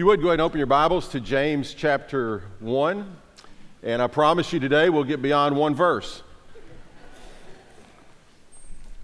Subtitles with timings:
[0.00, 3.16] you would, go ahead and open your Bibles to James chapter 1.
[3.82, 6.22] And I promise you today we'll get beyond one verse.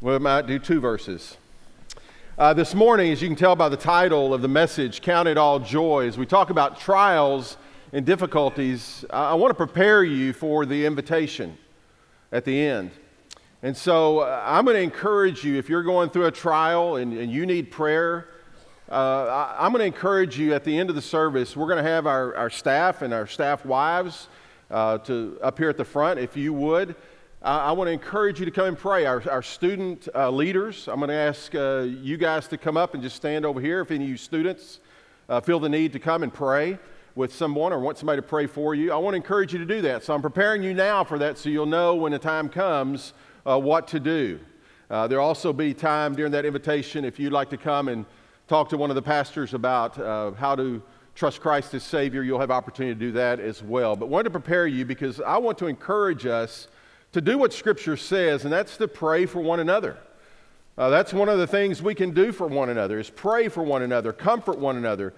[0.00, 1.36] We might do two verses.
[2.38, 5.36] Uh, this morning, as you can tell by the title of the message, Count It
[5.36, 7.58] All Joy, as we talk about trials
[7.92, 11.58] and difficulties, I, I want to prepare you for the invitation
[12.32, 12.90] at the end.
[13.62, 17.12] And so uh, I'm going to encourage you, if you're going through a trial and,
[17.12, 18.28] and you need prayer,
[18.88, 21.82] uh, I, am going to encourage you at the end of the service, we're going
[21.82, 24.28] to have our, our staff and our staff wives
[24.70, 26.94] uh, to up here at the front, if you would.
[27.42, 29.04] I want to encourage you to come and pray.
[29.04, 32.94] Our, our student uh, leaders, I'm going to ask uh, you guys to come up
[32.94, 33.80] and just stand over here.
[33.80, 34.78] If any of you students
[35.28, 36.78] uh, feel the need to come and pray
[37.16, 39.66] with someone or want somebody to pray for you, I want to encourage you to
[39.66, 40.04] do that.
[40.04, 43.58] So I'm preparing you now for that so you'll know when the time comes uh,
[43.58, 44.38] what to do.
[44.88, 48.06] There'll also be time during that invitation if you'd like to come and
[48.48, 50.82] talk to one of the pastors about uh, how to
[51.14, 52.22] trust Christ as Savior.
[52.22, 53.96] You'll have opportunity to do that as well.
[53.96, 56.68] But wanted to prepare you because I want to encourage us
[57.12, 59.96] to do what Scripture says, and that's to pray for one another.
[60.78, 63.62] Uh, that's one of the things we can do for one another is pray for
[63.62, 65.14] one another, comfort one another.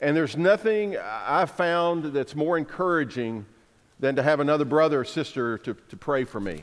[0.00, 3.44] And there's nothing I've found that's more encouraging
[3.98, 6.62] than to have another brother or sister to, to pray for me.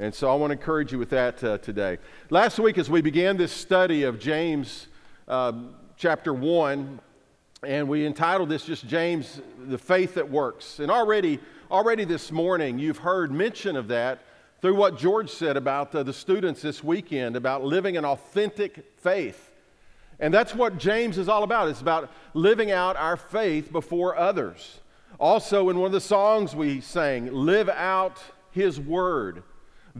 [0.00, 1.98] And so I want to encourage you with that uh, today.
[2.30, 4.88] Last week, as we began this study of James
[5.28, 7.00] um, chapter 1,
[7.62, 10.80] and we entitled this just James, the faith that works.
[10.80, 11.38] And already
[11.70, 14.20] Already this morning, you've heard mention of that
[14.62, 19.52] through what George said about uh, the students this weekend about living an authentic faith.
[20.18, 21.68] And that's what James is all about.
[21.68, 24.80] It's about living out our faith before others.
[25.20, 28.18] Also, in one of the songs we sang, Live Out
[28.50, 29.42] His Word.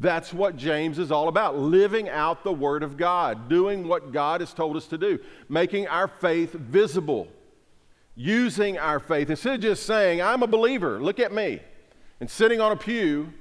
[0.01, 4.41] That's what James is all about living out the Word of God, doing what God
[4.41, 7.29] has told us to do, making our faith visible
[8.19, 9.31] using our faith.
[9.31, 11.61] Instead of just saying, I'm a believer, look at me,
[12.19, 13.33] and sitting on a pew,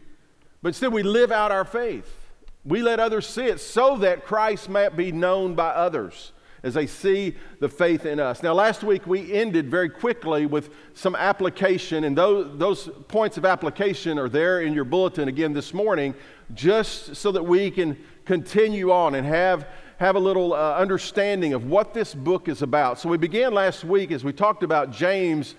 [0.62, 2.30] but instead we live out our faith.
[2.64, 6.32] We let others see it so that Christ might be known by others
[6.62, 8.44] as they see the faith in us.
[8.44, 13.46] Now, last week we ended very quickly with some application, and those, those points of
[13.46, 16.14] application are there in your bulletin again this morning,
[16.54, 21.66] just so that we can continue on and have have a little uh, understanding of
[21.66, 23.00] what this book is about.
[23.00, 25.56] So, we began last week as we talked about James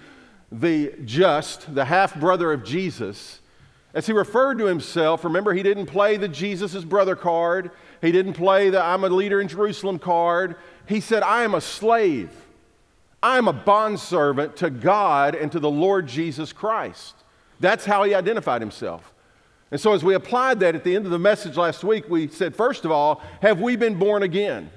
[0.50, 3.40] the just, the half brother of Jesus.
[3.94, 7.70] As he referred to himself, remember, he didn't play the Jesus' brother card,
[8.00, 10.56] he didn't play the I'm a leader in Jerusalem card.
[10.86, 12.30] He said, I am a slave.
[13.22, 17.16] I am a bondservant to God and to the Lord Jesus Christ.
[17.58, 19.12] That's how he identified himself.
[19.70, 22.28] And so, as we applied that at the end of the message last week, we
[22.28, 24.70] said, first of all, have we been born again?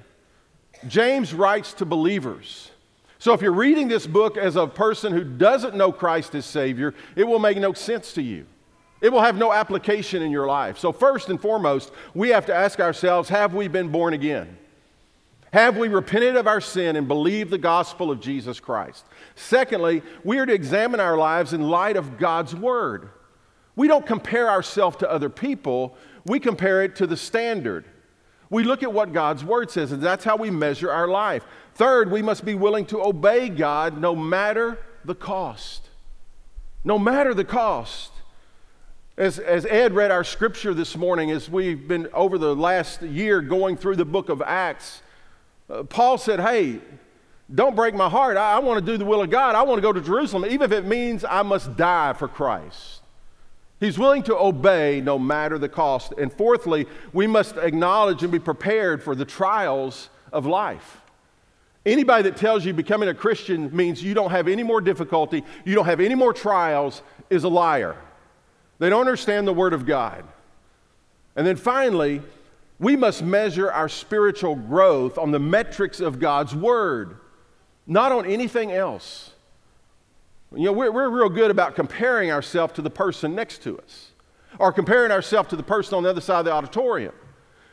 [0.87, 2.71] James writes to believers.
[3.17, 6.93] So, if you're reading this book as a person who doesn't know Christ as Savior,
[7.15, 8.45] it will make no sense to you.
[8.99, 10.77] It will have no application in your life.
[10.77, 14.57] So, first and foremost, we have to ask ourselves have we been born again?
[15.53, 19.05] Have we repented of our sin and believed the gospel of Jesus Christ?
[19.35, 23.09] Secondly, we are to examine our lives in light of God's Word.
[23.75, 25.95] We don't compare ourselves to other people,
[26.25, 27.85] we compare it to the standard.
[28.49, 31.45] We look at what God's Word says, and that's how we measure our life.
[31.75, 35.87] Third, we must be willing to obey God no matter the cost.
[36.83, 38.11] No matter the cost.
[39.17, 43.41] As, as Ed read our scripture this morning, as we've been over the last year
[43.41, 45.01] going through the book of Acts,
[45.69, 46.79] uh, Paul said, Hey,
[47.53, 48.35] don't break my heart.
[48.35, 49.55] I, I want to do the will of God.
[49.55, 53.00] I want to go to Jerusalem, even if it means I must die for Christ.
[53.81, 56.13] He's willing to obey no matter the cost.
[56.19, 61.01] And fourthly, we must acknowledge and be prepared for the trials of life.
[61.83, 65.73] Anybody that tells you becoming a Christian means you don't have any more difficulty, you
[65.73, 67.01] don't have any more trials,
[67.31, 67.97] is a liar.
[68.77, 70.25] They don't understand the Word of God.
[71.35, 72.21] And then finally,
[72.77, 77.17] we must measure our spiritual growth on the metrics of God's Word,
[77.87, 79.31] not on anything else.
[80.53, 84.11] You know, we're, we're real good about comparing ourselves to the person next to us,
[84.59, 87.15] or comparing ourselves to the person on the other side of the auditorium,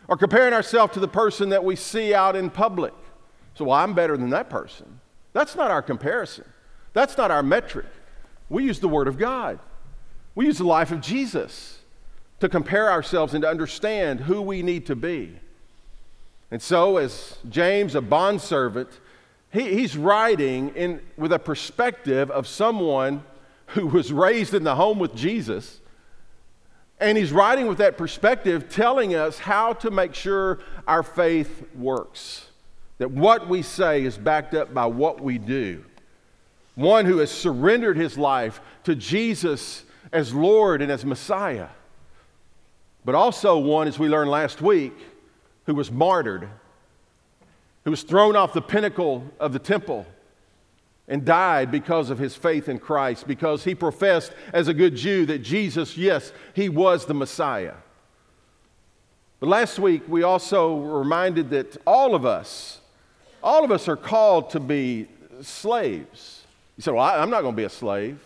[0.06, 2.94] or comparing ourselves to the person that we see out in public.
[3.54, 5.00] So, well, I'm better than that person.
[5.32, 6.44] That's not our comparison.
[6.92, 7.86] That's not our metric.
[8.48, 9.58] We use the Word of God,
[10.34, 11.80] we use the life of Jesus
[12.38, 15.40] to compare ourselves and to understand who we need to be.
[16.52, 18.88] And so, as James, a bondservant,
[19.50, 23.22] he, he's writing in, with a perspective of someone
[23.68, 25.80] who was raised in the home with Jesus.
[27.00, 32.46] And he's writing with that perspective, telling us how to make sure our faith works.
[32.98, 35.84] That what we say is backed up by what we do.
[36.78, 41.68] one who has surrendered his life to Jesus as Lord and as Messiah,
[43.04, 44.94] but also one, as we learned last week,
[45.66, 46.48] who was martyred,
[47.88, 50.04] who was thrown off the pinnacle of the temple
[51.08, 55.24] and died because of his faith in Christ, because he professed as a good Jew
[55.24, 57.72] that Jesus, yes, he was the Messiah.
[59.40, 62.82] But last week, we also were reminded that all of us,
[63.42, 65.08] all of us are called to be
[65.40, 66.42] slaves.
[66.76, 68.20] You said, Well, I, am not going to be a slave.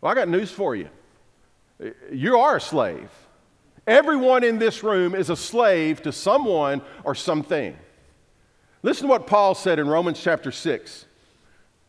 [0.00, 0.88] Well, I got news for you.
[2.10, 3.10] You are a slave.
[3.86, 7.76] Everyone in this room is a slave to someone or something.
[8.86, 11.06] Listen to what Paul said in Romans chapter 6.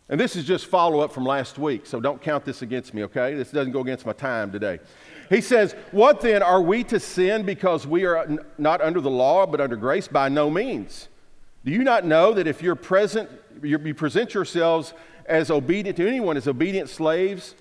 [0.10, 3.04] And this is just follow up from last week, so don't count this against me,
[3.04, 3.36] okay?
[3.36, 4.80] This doesn't go against my time today.
[5.30, 6.42] He says, What then?
[6.42, 10.08] Are we to sin because we are n- not under the law but under grace?
[10.08, 11.08] By no means.
[11.64, 13.30] Do you not know that if you're present,
[13.62, 14.96] you present yourselves
[15.28, 17.54] as obedient to anyone, as obedient slaves,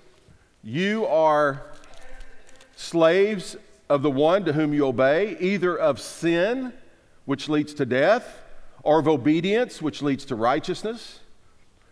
[0.63, 1.61] you are
[2.75, 3.55] slaves
[3.87, 6.73] of the one to whom you obey, either of sin,
[7.25, 8.41] which leads to death,
[8.83, 11.19] or of obedience, which leads to righteousness?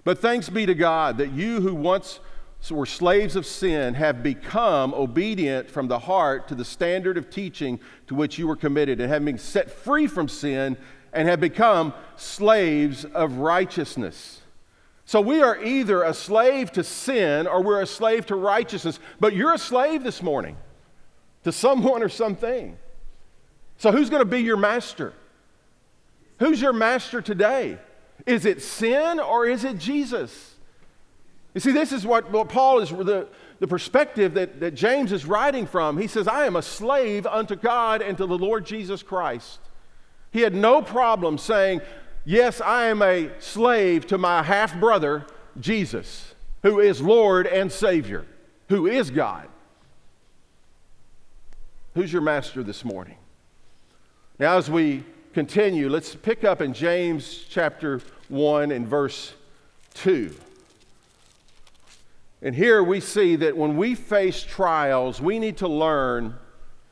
[0.04, 2.20] But thanks be to God that you who once
[2.72, 7.80] were slaves of sin have become obedient from the heart to the standard of teaching
[8.08, 10.78] to which you were committed, and have been set free from sin
[11.14, 14.42] and have become slaves of righteousness.
[15.06, 19.36] So we are either a slave to sin or we're a slave to righteousness, but
[19.36, 20.58] you're a slave this morning
[21.44, 22.78] to someone or something.
[23.78, 25.14] So who's going to be your master?
[26.40, 27.78] Who's your master today?
[28.26, 30.56] Is it sin or is it Jesus?
[31.54, 33.28] You see, this is what, what Paul is, the,
[33.60, 35.98] the perspective that, that James is writing from.
[35.98, 39.60] He says, I am a slave unto God and to the Lord Jesus Christ.
[40.32, 41.82] He had no problem saying,
[42.26, 45.28] Yes, I am a slave to my half brother,
[45.60, 46.34] Jesus,
[46.64, 48.26] who is Lord and Savior,
[48.68, 49.48] who is God.
[51.94, 53.18] Who's your master this morning?
[54.40, 55.06] Now, as we
[55.36, 58.00] continue, let's pick up in James chapter
[58.30, 59.34] 1 and verse
[59.96, 60.34] 2.
[62.42, 66.36] And here we see that when we face trials, we need to learn,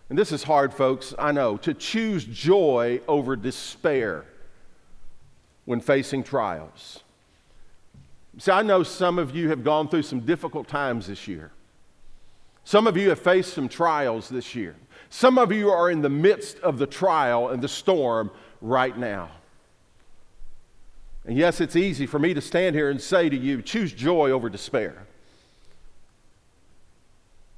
[0.09, 4.25] and this is hard, folks, I know, to choose joy over despair
[5.63, 6.99] when facing trials.
[8.39, 11.51] See, I know some of you have gone through some difficult times this year.
[12.65, 14.75] Some of you have faced some trials this year.
[15.13, 18.31] Some of you are in the midst of the trial and the storm
[18.61, 19.29] right now.
[21.25, 24.31] And yes, it's easy for me to stand here and say to you, choose joy
[24.31, 25.05] over despair.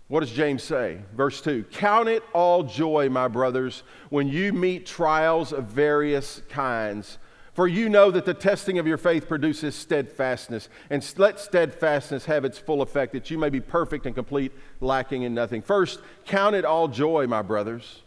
[0.10, 1.00] What does James say?
[1.16, 7.19] Verse 2 Count it all joy, my brothers, when you meet trials of various kinds.
[7.56, 10.68] For you know that the testing of your faith produces steadfastness.
[10.90, 15.22] And let steadfastness have its full effect, that you may be perfect and complete, lacking
[15.24, 15.62] in nothing.
[15.62, 18.02] First, count it all joy, my brothers.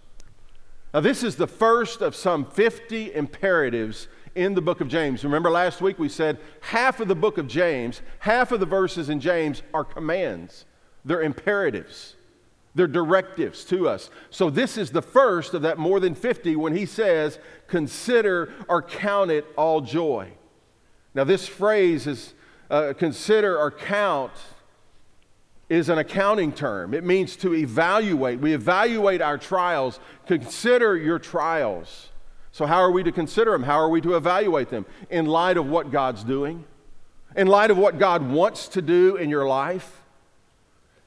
[0.93, 5.25] Now, this is the first of some 50 imperatives in the book of James.
[5.25, 9.09] Remember last week we said half of the book of James, half of the verses
[9.09, 10.67] in James are commands,
[11.07, 12.17] they're imperatives.
[12.79, 14.09] They're directives to us.
[14.31, 18.83] So, this is the first of that more than 50 when he says, Consider or
[18.83, 20.29] count it all joy.
[21.13, 22.35] Now, this phrase is
[22.71, 24.31] uh, consider or count
[25.69, 26.95] is an accounting term.
[26.95, 28.39] It means to evaluate.
[28.39, 29.99] We evaluate our trials.
[30.29, 32.11] Consider your trials.
[32.53, 33.65] So, how are we to consider them?
[33.65, 34.87] How are we to evaluate them?
[35.11, 36.65] In light of what God's doing,
[37.35, 40.05] in light of what God wants to do in your life.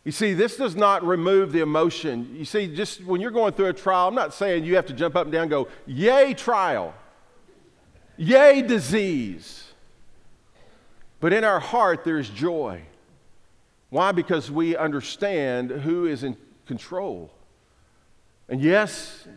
[0.03, 2.35] You see, this does not remove the emotion.
[2.35, 4.93] You see, just when you're going through a trial, I'm not saying you have to
[4.93, 6.93] jump up and down and go, Yay, trial!
[8.17, 9.71] Yay, disease!
[11.19, 12.81] But in our heart, there's joy.
[13.89, 14.11] Why?
[14.11, 17.31] Because we understand who is in control.
[18.49, 19.27] And yes,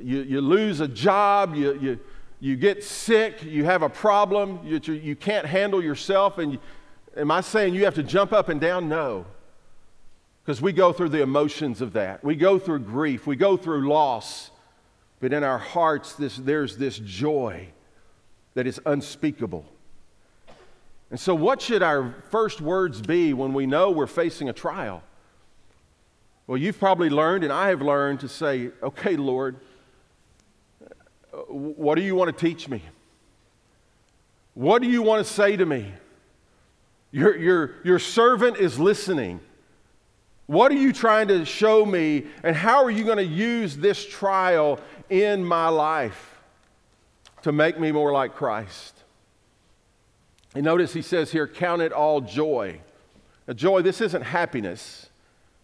[0.00, 2.00] you, you lose a job, you, you,
[2.40, 6.38] you get sick, you have a problem, you, you can't handle yourself.
[6.38, 6.58] And you,
[7.16, 8.88] am I saying you have to jump up and down?
[8.88, 9.26] No.
[10.44, 12.22] Because we go through the emotions of that.
[12.22, 14.50] We go through grief, we go through loss.
[15.20, 17.68] But in our hearts, this, there's this joy
[18.52, 19.64] that is unspeakable.
[21.10, 25.02] And so, what should our first words be when we know we're facing a trial?
[26.46, 29.56] Well, you've probably learned, and I have learned to say, okay, Lord,
[31.48, 32.82] what do you want to teach me?
[34.52, 35.90] What do you want to say to me?
[37.12, 39.40] Your, your, your servant is listening.
[40.46, 44.04] What are you trying to show me, and how are you going to use this
[44.04, 46.38] trial in my life
[47.42, 48.94] to make me more like Christ?
[50.54, 52.80] And notice he says here, count it all joy.
[53.48, 55.08] Now, joy, this isn't happiness.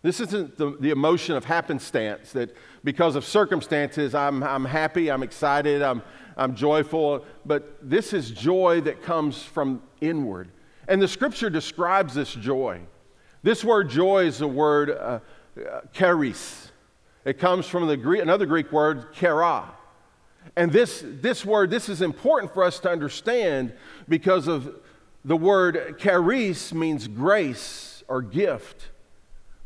[0.03, 5.23] This isn't the, the emotion of happenstance that because of circumstances, I'm, I'm happy, I'm
[5.23, 6.03] excited, I'm,
[6.39, 7.27] I'm joyful.
[7.45, 10.49] But this is joy that comes from inward.
[10.89, 12.81] And the scripture describes this joy.
[13.43, 15.21] This word joy is the word uh,
[15.59, 16.71] uh, charis.
[17.25, 19.71] It comes from the Greek, another Greek word, chara.
[20.57, 23.73] And this, this word, this is important for us to understand
[24.09, 24.75] because of
[25.25, 28.89] the word charis means grace or gift.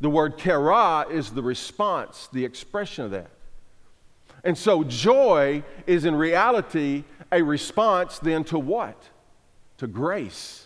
[0.00, 3.30] The word chara is the response, the expression of that.
[4.42, 9.02] And so joy is in reality a response then to what?
[9.78, 10.63] To grace.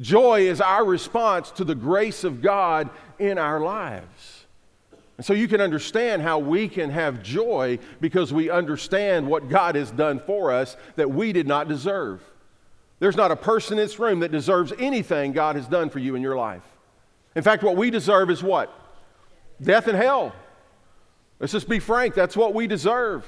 [0.00, 2.88] Joy is our response to the grace of God
[3.18, 4.46] in our lives.
[5.18, 9.74] And so you can understand how we can have joy because we understand what God
[9.74, 12.22] has done for us that we did not deserve.
[13.00, 16.14] There's not a person in this room that deserves anything God has done for you
[16.14, 16.62] in your life.
[17.34, 18.72] In fact, what we deserve is what?
[19.60, 20.34] Death and hell.
[21.38, 23.26] Let's just be frank, that's what we deserve.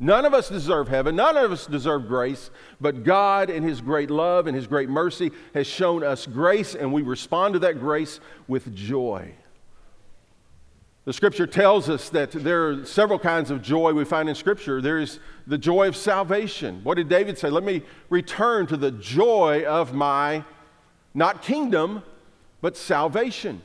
[0.00, 1.16] None of us deserve heaven.
[1.16, 2.50] None of us deserve grace.
[2.80, 6.92] But God, in His great love and His great mercy, has shown us grace, and
[6.92, 9.34] we respond to that grace with joy.
[11.04, 14.80] The scripture tells us that there are several kinds of joy we find in scripture.
[14.80, 16.80] There is the joy of salvation.
[16.82, 17.50] What did David say?
[17.50, 20.44] Let me return to the joy of my,
[21.12, 22.02] not kingdom,
[22.62, 23.60] but salvation.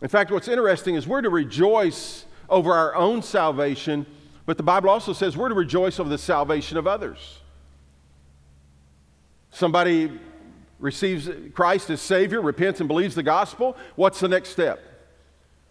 [0.00, 4.06] In fact, what's interesting is we're to rejoice over our own salvation,
[4.48, 7.40] but the Bible also says we're to rejoice over the salvation of others.
[9.50, 10.18] Somebody
[10.78, 13.76] receives Christ as Savior, repents and believes the gospel.
[13.94, 14.82] What's the next step?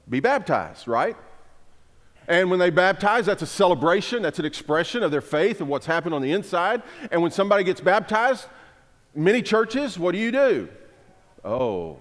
[0.07, 1.17] Be baptized, right?
[2.27, 5.87] And when they baptize, that's a celebration, that's an expression of their faith and what's
[5.87, 6.83] happened on the inside.
[7.09, 8.45] And when somebody gets baptized,
[9.15, 10.69] many churches, what do you do?
[11.43, 11.97] Oh,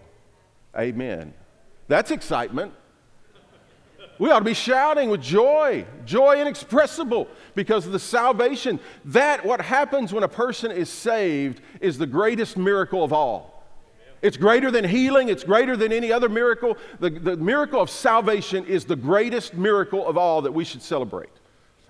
[0.77, 1.33] amen.
[1.89, 2.75] That's excitement.
[4.19, 8.81] We ought to be shouting with joy, joy inexpressible because of the salvation.
[9.07, 13.65] That, what happens when a person is saved, is the greatest miracle of all.
[14.23, 16.79] It's greater than healing, it's greater than any other miracle.
[17.01, 21.29] The, the miracle of salvation is the greatest miracle of all that we should celebrate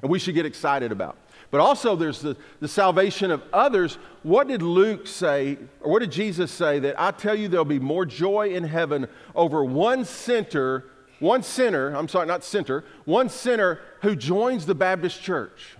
[0.03, 1.17] and we should get excited about.
[1.51, 3.99] But also, there's the, the salvation of others.
[4.25, 6.81] What did Luke say, or what did Jesus say?
[6.81, 10.85] That I tell you, there'll be more joy in heaven over one sinner,
[11.19, 15.77] one sinner, I'm sorry, not center, one sinner who joins the Baptist church.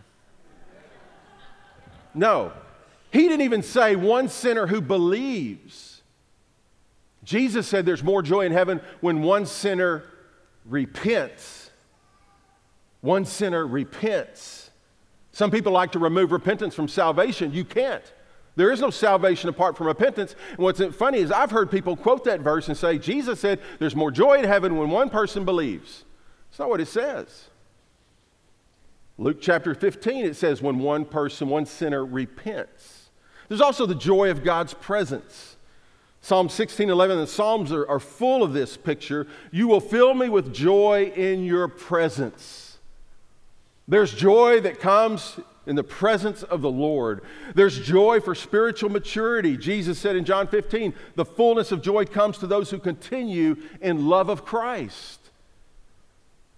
[2.15, 2.53] No,
[3.11, 6.03] he didn't even say one sinner who believes.
[7.25, 10.05] Jesus said there's more joy in heaven when one sinner
[10.65, 11.71] repents.
[13.01, 14.71] One sinner repents.
[15.33, 17.53] Some people like to remove repentance from salvation.
[17.53, 18.05] You can't.
[18.57, 20.35] There is no salvation apart from repentance.
[20.51, 23.95] And what's funny is I've heard people quote that verse and say, Jesus said, There's
[23.95, 26.05] more joy in heaven when one person believes.
[26.49, 27.51] It's not what it says.
[29.19, 33.11] Luke chapter 15, it says, When one person, one sinner repents.
[33.49, 35.57] There's also the joy of God's presence.
[36.23, 39.27] Psalm 16, 11, the Psalms are, are full of this picture.
[39.53, 42.79] You will fill me with joy in your presence.
[43.87, 47.23] There's joy that comes in the presence of the Lord.
[47.55, 49.57] There's joy for spiritual maturity.
[49.57, 54.09] Jesus said in John 15, the fullness of joy comes to those who continue in
[54.09, 55.21] love of Christ.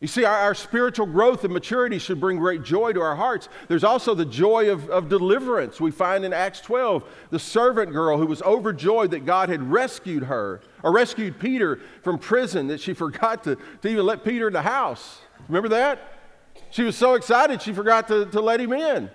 [0.00, 3.48] You see, our, our, spiritual growth and maturity should bring great joy to our hearts.
[3.66, 5.80] There's also the joy of, of deliverance.
[5.80, 10.22] We find in Acts 12 the servant girl who was overjoyed that God had rescued
[10.24, 14.52] her, or rescued Peter from prison, that she forgot to, to even let Peter in
[14.52, 15.18] the house.
[15.48, 16.17] Remember that?
[16.70, 19.10] She was so excited she forgot to, to let him in.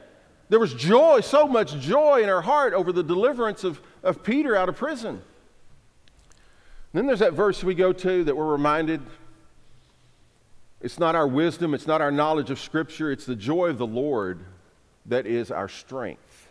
[0.50, 4.56] There was joy, so much joy in her heart over the deliverance of, of Peter
[4.56, 5.22] out of prison.
[6.94, 9.02] Then there's that verse we go to that we're reminded
[10.80, 13.88] it's not our wisdom, it's not our knowledge of Scripture, it's the joy of the
[13.88, 14.42] Lord
[15.06, 16.50] that is our strength.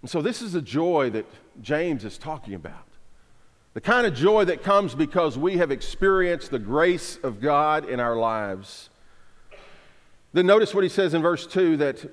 [0.00, 1.26] And so, this is the joy that
[1.62, 2.88] James is talking about.
[3.74, 8.00] The kind of joy that comes because we have experienced the grace of God in
[8.00, 8.88] our lives.
[10.34, 12.04] Then notice what he says in verse 2 that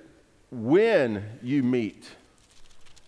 [0.51, 2.07] when you meet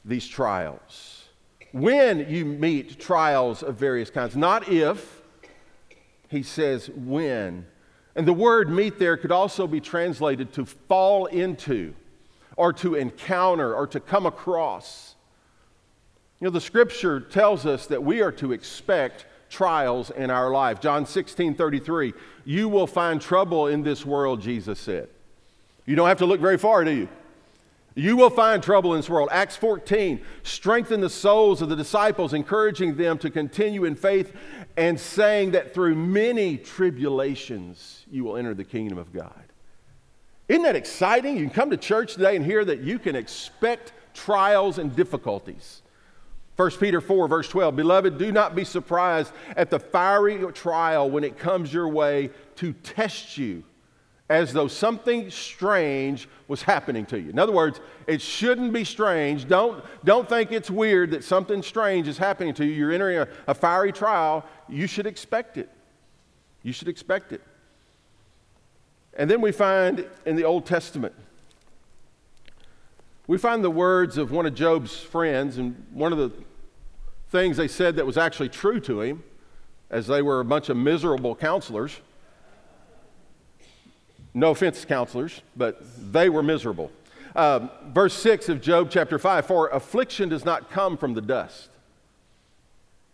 [0.04, 1.26] these trials,
[1.72, 5.22] when you meet trials of various kinds, not if,
[6.30, 7.68] he says when.
[8.16, 11.94] And the word meet there could also be translated to fall into,
[12.58, 15.14] or to encounter, or to come across.
[16.40, 20.82] You know, the scripture tells us that we are to expect trials in our life.
[20.82, 25.08] John 16 33, you will find trouble in this world, Jesus said.
[25.86, 27.08] You don't have to look very far, do you?
[27.96, 29.30] You will find trouble in this world.
[29.32, 34.34] Acts 14, strengthen the souls of the disciples, encouraging them to continue in faith
[34.76, 39.44] and saying that through many tribulations you will enter the kingdom of God.
[40.50, 41.38] Isn't that exciting?
[41.38, 45.83] You can come to church today and hear that you can expect trials and difficulties.
[46.56, 51.24] 1 Peter 4, verse 12 Beloved, do not be surprised at the fiery trial when
[51.24, 53.64] it comes your way to test you
[54.30, 57.30] as though something strange was happening to you.
[57.30, 59.48] In other words, it shouldn't be strange.
[59.48, 62.72] Don't, don't think it's weird that something strange is happening to you.
[62.72, 64.46] You're entering a, a fiery trial.
[64.70, 65.70] You should expect it.
[66.64, 67.42] You should expect it.
[69.16, 71.14] And then we find in the Old Testament,
[73.28, 76.32] we find the words of one of Job's friends, and one of the
[77.30, 79.24] things they said that was actually true to him,
[79.90, 82.00] as they were a bunch of miserable counselors.
[84.34, 86.92] No offense, counselors, but they were miserable.
[87.36, 91.70] Um, verse 6 of Job chapter 5 For affliction does not come from the dust,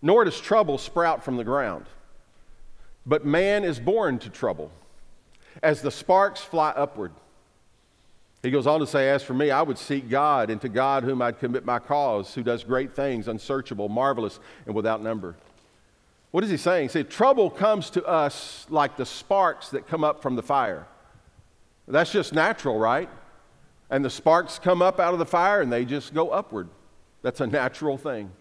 [0.01, 1.85] nor does trouble sprout from the ground.
[3.05, 4.71] But man is born to trouble
[5.63, 7.11] as the sparks fly upward.
[8.41, 11.03] He goes on to say, As for me, I would seek God, and to God
[11.03, 15.35] whom I'd commit my cause, who does great things, unsearchable, marvelous, and without number.
[16.31, 16.89] What is he saying?
[16.89, 20.87] See, trouble comes to us like the sparks that come up from the fire.
[21.87, 23.09] That's just natural, right?
[23.89, 26.69] And the sparks come up out of the fire and they just go upward.
[27.23, 28.31] That's a natural thing.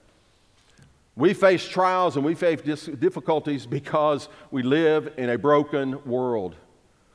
[1.17, 6.55] We face trials and we face difficulties because we live in a broken world,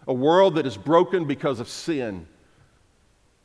[0.08, 2.26] a world that is broken because of sin.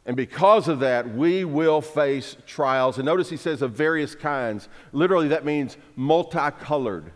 [0.09, 2.97] And because of that, we will face trials.
[2.97, 4.71] And notice he says of various kinds.
[4.93, 7.13] Literally, that means multicolored,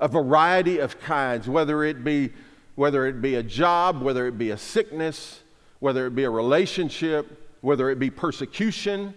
[0.00, 2.32] a variety of kinds, whether it be
[2.74, 5.40] whether it be a job, whether it be a sickness,
[5.78, 9.14] whether it be a relationship, whether it be persecution,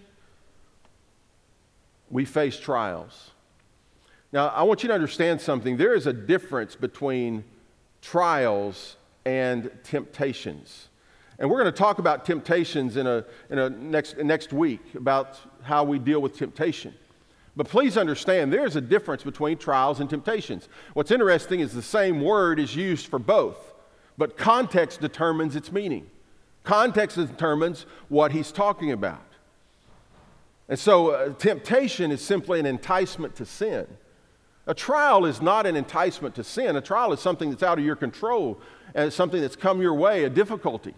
[2.09, 3.31] we face trials.
[4.31, 5.77] Now, I want you to understand something.
[5.77, 7.43] There is a difference between
[8.01, 10.88] trials and temptations.
[11.39, 15.39] And we're going to talk about temptations in a, in a next, next week, about
[15.61, 16.93] how we deal with temptation.
[17.55, 20.67] But please understand, there is a difference between trials and temptations.
[20.93, 23.73] What's interesting is the same word is used for both,
[24.17, 26.09] but context determines its meaning.
[26.63, 29.23] Context determines what he's talking about.
[30.67, 33.87] And so, uh, temptation is simply an enticement to sin.
[34.67, 36.75] A trial is not an enticement to sin.
[36.75, 38.59] A trial is something that's out of your control,
[38.93, 40.93] and something that's come your way, a difficulty.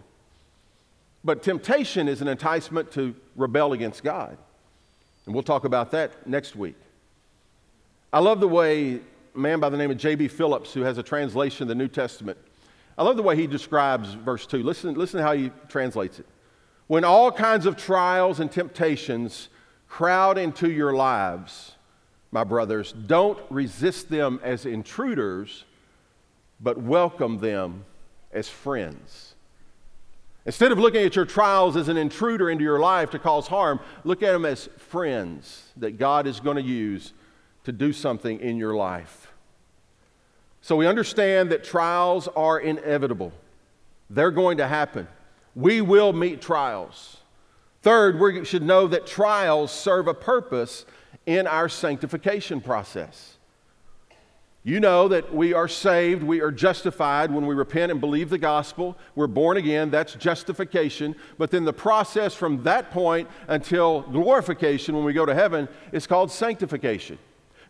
[1.24, 4.36] But temptation is an enticement to rebel against God.
[5.26, 6.76] And we'll talk about that next week.
[8.12, 9.00] I love the way
[9.34, 10.28] a man by the name of J.B.
[10.28, 12.38] Phillips, who has a translation of the New Testament,
[12.98, 14.62] I love the way he describes verse 2.
[14.62, 16.26] Listen, listen to how he translates it.
[16.88, 19.48] When all kinds of trials and temptations
[19.88, 21.72] crowd into your lives,
[22.30, 25.64] my brothers, don't resist them as intruders,
[26.60, 27.84] but welcome them
[28.32, 29.31] as friends.
[30.44, 33.78] Instead of looking at your trials as an intruder into your life to cause harm,
[34.02, 37.12] look at them as friends that God is going to use
[37.64, 39.32] to do something in your life.
[40.60, 43.32] So we understand that trials are inevitable,
[44.10, 45.06] they're going to happen.
[45.54, 47.18] We will meet trials.
[47.82, 50.86] Third, we should know that trials serve a purpose
[51.26, 53.36] in our sanctification process.
[54.64, 58.38] You know that we are saved, we are justified when we repent and believe the
[58.38, 58.96] gospel.
[59.16, 61.16] We're born again, that's justification.
[61.36, 66.06] But then the process from that point until glorification, when we go to heaven, is
[66.06, 67.18] called sanctification.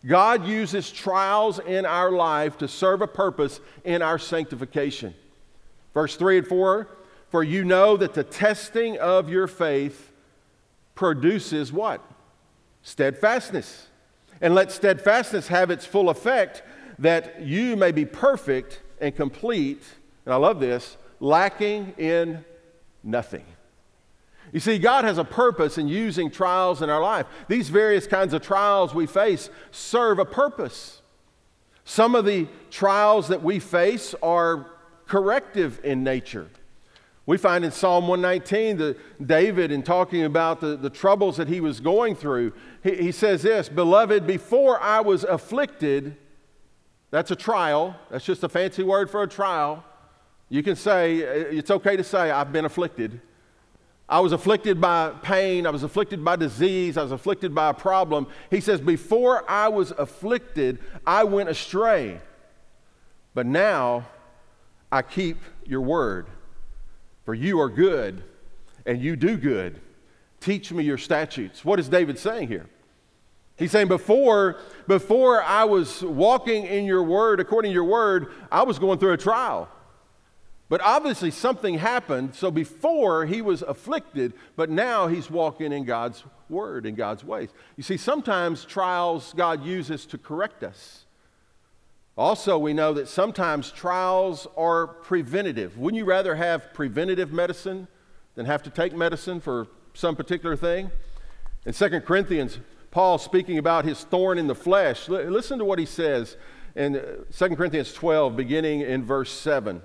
[0.05, 5.15] God uses trials in our life to serve a purpose in our sanctification.
[5.95, 6.87] Verse 3 and 4
[7.29, 10.11] For you know that the testing of your faith
[10.93, 12.01] produces what?
[12.83, 13.87] Steadfastness.
[14.41, 16.63] And let steadfastness have its full effect
[17.03, 19.83] that you may be perfect and complete,
[20.25, 22.45] and I love this, lacking in
[23.03, 23.43] nothing.
[24.53, 27.25] You see, God has a purpose in using trials in our life.
[27.49, 31.01] These various kinds of trials we face serve a purpose.
[31.83, 34.71] Some of the trials that we face are
[35.05, 36.49] corrective in nature.
[37.25, 41.59] We find in Psalm 119 that David, in talking about the, the troubles that he
[41.59, 46.15] was going through, he, he says this Beloved, before I was afflicted,
[47.13, 47.95] that's a trial.
[48.09, 49.83] That's just a fancy word for a trial.
[50.49, 53.21] You can say, uh, it's okay to say, I've been afflicted.
[54.09, 55.67] I was afflicted by pain.
[55.67, 56.97] I was afflicted by disease.
[56.97, 58.25] I was afflicted by a problem.
[58.49, 62.19] He says, Before I was afflicted, I went astray.
[63.35, 64.07] But now
[64.91, 66.25] I keep your word.
[67.25, 68.23] For you are good,
[68.87, 69.79] and you do good.
[70.39, 71.63] teach me your statutes.
[71.63, 72.65] What is David saying here?
[73.57, 78.63] He's saying, before, before I was walking in your word, according to your word, I
[78.63, 79.69] was going through a trial.
[80.69, 82.33] But obviously, something happened.
[82.33, 87.49] So before he was afflicted, but now he's walking in God's word, in God's ways.
[87.77, 91.05] You see, sometimes trials God uses to correct us.
[92.17, 95.77] Also, we know that sometimes trials are preventative.
[95.77, 97.87] Wouldn't you rather have preventative medicine
[98.35, 100.91] than have to take medicine for some particular thing?
[101.65, 102.59] In 2 Corinthians,
[102.93, 106.37] Paul speaking about his thorn in the flesh, listen to what he says
[106.75, 109.81] in 2 uh, Corinthians 12, beginning in verse 7.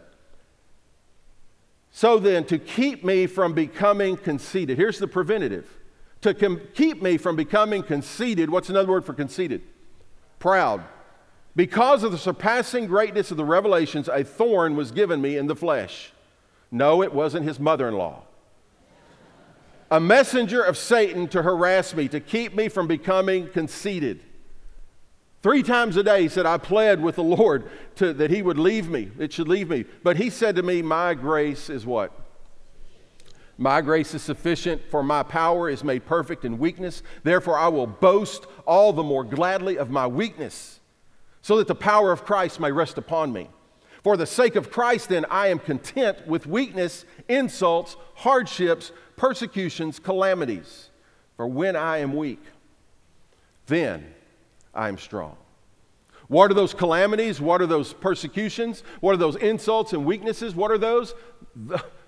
[1.90, 5.78] So then, to keep me from becoming conceited, here's the preventative.
[6.20, 9.62] To com- keep me from becoming conceited, what's another word for conceited?
[10.38, 10.84] Proud.
[11.56, 15.56] Because of the surpassing greatness of the revelations, a thorn was given me in the
[15.56, 16.12] flesh.
[16.70, 18.24] No, it wasn't his mother in law.
[19.90, 24.20] A messenger of Satan to harass me, to keep me from becoming conceited.
[25.42, 28.58] Three times a day, he said, I pled with the Lord to, that he would
[28.58, 29.84] leave me, it should leave me.
[30.02, 32.12] But he said to me, My grace is what?
[33.56, 37.02] My grace is sufficient, for my power is made perfect in weakness.
[37.22, 40.80] Therefore, I will boast all the more gladly of my weakness,
[41.40, 43.48] so that the power of Christ may rest upon me.
[44.08, 50.88] For the sake of Christ, then, I am content with weakness, insults, hardships, persecutions, calamities.
[51.36, 52.42] For when I am weak,
[53.66, 54.14] then
[54.72, 55.36] I am strong.
[56.26, 57.38] What are those calamities?
[57.38, 58.82] What are those persecutions?
[59.00, 60.54] What are those insults and weaknesses?
[60.54, 61.14] What are those?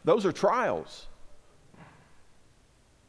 [0.03, 1.07] Those are trials.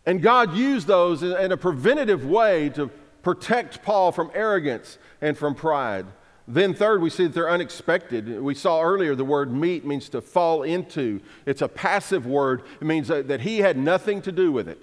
[0.06, 2.88] And God used those in a preventative way to
[3.24, 6.08] protect Paul from arrogance and from pride.
[6.48, 8.42] Then, third, we see that they're unexpected.
[8.42, 12.64] We saw earlier the word meet means to fall into, it's a passive word.
[12.80, 14.82] It means that, he had nothing to do with it.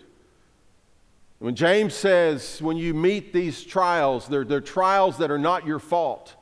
[1.41, 5.79] When James says, when you meet these trials, they're, they're trials that are not your
[5.79, 6.35] fault.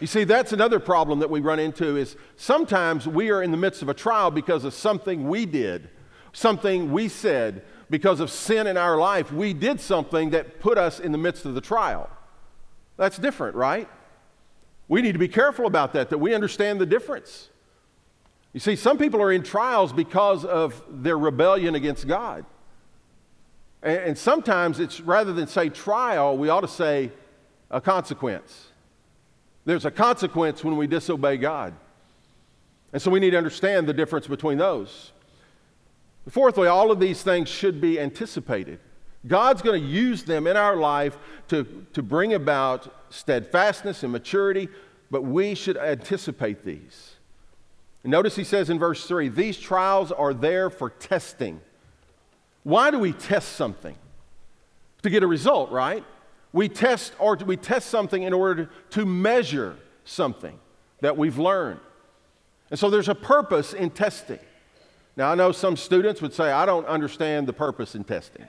[0.00, 3.56] You see, that's another problem that we run into is sometimes we are in the
[3.56, 5.88] midst of a trial because of something we did,
[6.34, 9.32] something we said, because of sin in our life.
[9.32, 12.10] We did something that put us in the midst of the trial.
[12.98, 13.88] That's different, right?
[14.88, 17.48] We need to be careful about that, that we understand the difference.
[18.52, 22.44] You see, some people are in trials because of their rebellion against God.
[23.82, 27.10] And, and sometimes it's rather than say trial, we ought to say
[27.70, 28.68] a consequence.
[29.64, 31.74] There's a consequence when we disobey God.
[32.92, 35.12] And so we need to understand the difference between those.
[36.28, 38.78] Fourthly, all of these things should be anticipated.
[39.26, 41.18] God's going to use them in our life
[41.48, 44.68] to, to bring about steadfastness and maturity,
[45.10, 47.14] but we should anticipate these.
[48.04, 51.60] notice he says in verse 3 these trials are there for testing
[52.66, 53.94] why do we test something?
[55.02, 56.02] To get a result, right?
[56.52, 60.58] We test or we test something in order to measure something
[61.00, 61.78] that we've learned.
[62.68, 64.40] And so there's a purpose in testing.
[65.14, 68.48] Now, I know some students would say, I don't understand the purpose in testing.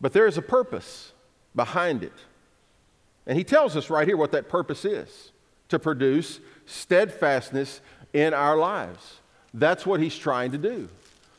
[0.00, 1.13] But there is a purpose
[1.54, 2.12] behind it.
[3.26, 5.32] And he tells us right here what that purpose is
[5.68, 7.80] to produce steadfastness
[8.12, 9.20] in our lives.
[9.54, 10.88] That's what he's trying to do.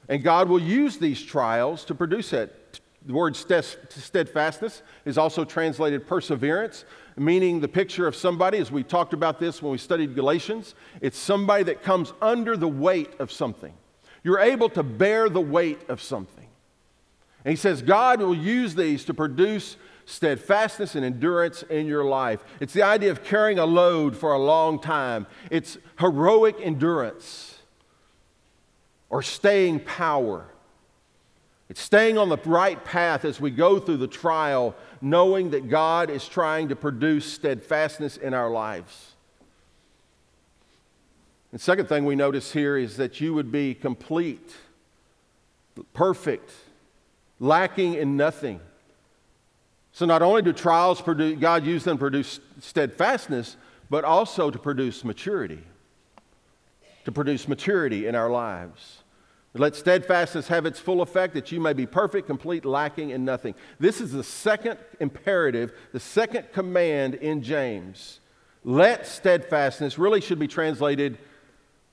[0.10, 2.80] And God will use these trials to produce it.
[3.06, 6.86] The word steadfastness is also translated perseverance,
[7.18, 11.18] meaning the picture of somebody, as we talked about this when we studied Galatians, it's
[11.18, 13.74] somebody that comes under the weight of something.
[14.24, 16.48] You're able to bear the weight of something.
[17.44, 22.44] And he says, God will use these to produce steadfastness and endurance in your life.
[22.60, 27.60] It's the idea of carrying a load for a long time, it's heroic endurance
[29.10, 30.46] or staying power.
[31.68, 36.10] It's staying on the right path as we go through the trial, knowing that God
[36.10, 39.14] is trying to produce steadfastness in our lives.
[41.52, 44.54] The second thing we notice here is that you would be complete,
[45.94, 46.52] perfect,
[47.40, 48.60] lacking in nothing.
[49.96, 53.56] So, not only do trials produce, God use them to produce steadfastness,
[53.90, 55.64] but also to produce maturity
[57.06, 59.04] to produce maturity in our lives.
[59.54, 63.56] Let steadfastness have its full effect that you may be perfect, complete, lacking in nothing.
[63.80, 68.20] This is the second imperative, the second command in James.
[68.66, 71.18] Let steadfastness really should be translated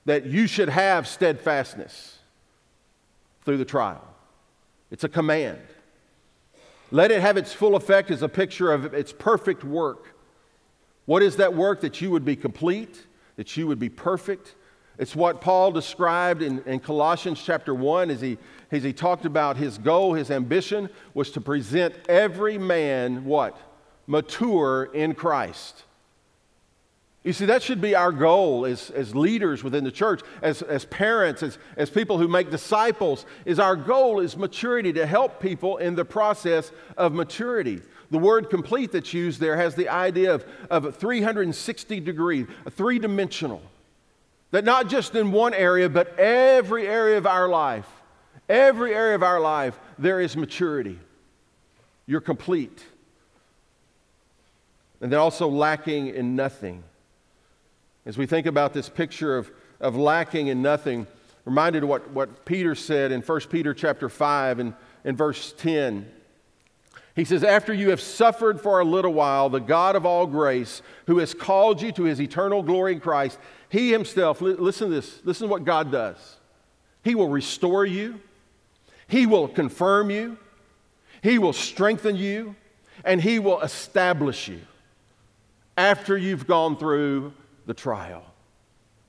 [0.05, 2.17] that you should have steadfastness
[3.45, 4.05] through the trial.
[4.91, 5.61] It's a command.
[6.93, 10.15] Let it have its full effect as a picture of its perfect work.
[11.05, 11.81] What is that work?
[11.81, 14.53] That you would be complete, that you would be perfect,
[14.99, 18.37] It's what Paul described in, in Colossians chapter 1 as he,
[18.71, 23.57] as he talked about his goal, his ambition was to present every man what?
[24.05, 25.83] Mature in Christ.
[27.23, 30.83] You see, that should be our goal as, as leaders within the church, as, as
[30.83, 35.77] parents, as, as people who make disciples, is our goal is maturity to help people
[35.77, 37.81] in the process of maturity.
[38.11, 42.99] The word complete that's used there has the idea of, of a 360 degree, three
[42.99, 43.61] dimensional.
[44.51, 47.87] That not just in one area, but every area of our life,
[48.49, 50.99] every area of our life, there is maturity.
[52.05, 52.83] You're complete.
[54.99, 56.83] And then also lacking in nothing.
[58.05, 61.07] As we think about this picture of, of lacking in nothing,
[61.45, 66.09] reminded what, what Peter said in 1 Peter chapter 5 and in verse 10.
[67.15, 70.81] He says, After you have suffered for a little while, the God of all grace,
[71.07, 73.37] who has called you to his eternal glory in Christ,
[73.69, 76.37] he himself, listen to this, listen to what God does.
[77.03, 78.19] He will restore you,
[79.07, 80.37] he will confirm you,
[81.21, 82.55] he will strengthen you,
[83.05, 84.61] and he will establish you
[85.77, 87.33] after you've gone through
[87.65, 88.23] the trial.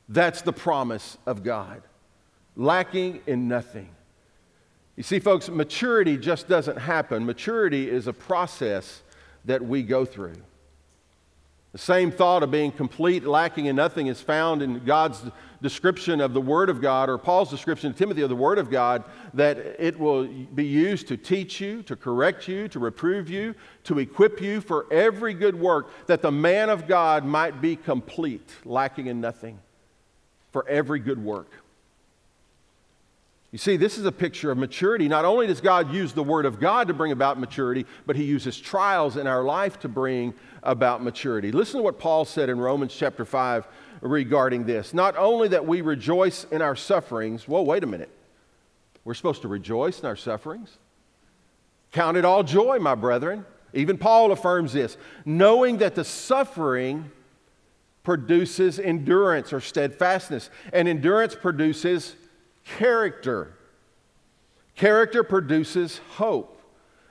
[0.08, 1.82] That's the promise of God,
[2.56, 3.88] lacking in nothing.
[4.96, 7.26] You see, folks, maturity just doesn't happen.
[7.26, 9.02] Maturity is a process
[9.44, 10.36] that we go through.
[11.74, 15.20] The same thought of being complete, lacking in nothing, is found in God's
[15.60, 18.70] description of the Word of God, or Paul's description to Timothy of the Word of
[18.70, 19.02] God,
[19.34, 23.98] that it will be used to teach you, to correct you, to reprove you, to
[23.98, 29.08] equip you for every good work, that the man of God might be complete, lacking
[29.08, 29.58] in nothing,
[30.52, 31.50] for every good work.
[33.54, 35.06] You see, this is a picture of maturity.
[35.06, 38.24] Not only does God use the Word of God to bring about maturity, but He
[38.24, 41.52] uses trials in our life to bring about maturity.
[41.52, 43.68] Listen to what Paul said in Romans chapter 5
[44.00, 44.92] regarding this.
[44.92, 48.10] Not only that we rejoice in our sufferings, whoa, wait a minute.
[49.04, 50.76] We're supposed to rejoice in our sufferings?
[51.92, 53.46] Count it all joy, my brethren.
[53.72, 57.08] Even Paul affirms this, knowing that the suffering
[58.02, 62.16] produces endurance or steadfastness, and endurance produces
[62.64, 63.54] character.
[64.74, 66.60] Character produces hope,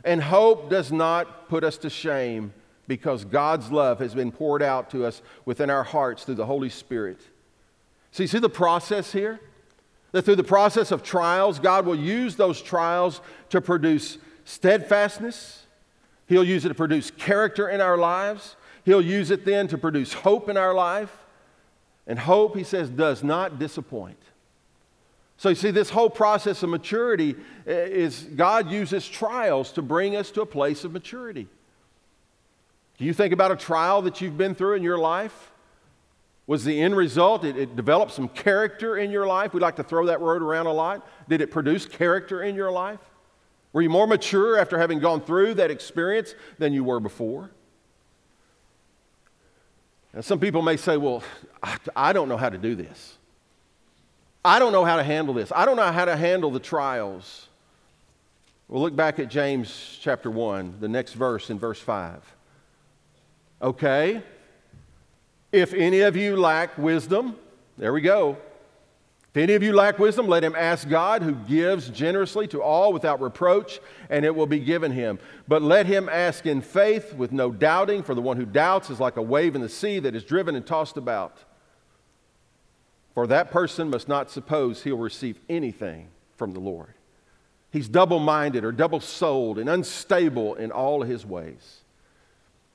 [0.03, 2.53] and hope does not put us to shame
[2.87, 6.69] because God's love has been poured out to us within our hearts through the Holy
[6.69, 7.21] Spirit.
[8.11, 9.39] So, you see the process here?
[10.11, 15.65] That through the process of trials, God will use those trials to produce steadfastness.
[16.27, 18.55] He'll use it to produce character in our lives.
[18.85, 21.25] He'll use it then to produce hope in our life.
[22.05, 24.19] And hope, he says, does not disappoint.
[25.43, 27.35] So you see, this whole process of maturity
[27.67, 31.49] eh, is God uses trials to bring us to a place of maturity.
[32.97, 35.51] Do you think about a trial that you've been through in your life?
[36.47, 39.53] Was the end result, it, it, developed some character in your life?
[39.53, 41.05] We like to throw that word around a lot.
[41.27, 43.01] Did it produce character in your life?
[43.73, 47.51] Were you more mature after having gone through that experience than you were before?
[50.13, 51.21] And some people may say, well,
[51.61, 53.17] I, I don't know how to do this.
[54.45, 55.51] I don't know how to handle this.
[55.55, 57.47] I don't know how to handle the trials.
[58.67, 62.21] We'll look back at James chapter 1, the next verse in verse 5.
[63.61, 64.21] Okay,
[65.53, 67.37] if any of you lack wisdom,
[67.77, 68.37] there we go.
[69.29, 72.91] If any of you lack wisdom, let him ask God, who gives generously to all
[72.91, 73.79] without reproach,
[74.09, 75.17] and it will be given him.
[75.47, 78.99] But let him ask in faith with no doubting, for the one who doubts is
[78.99, 81.37] like a wave in the sea that is driven and tossed about.
[83.13, 86.93] For that person must not suppose he'll receive anything from the Lord.
[87.71, 91.81] He's double minded or double souled and unstable in all his ways.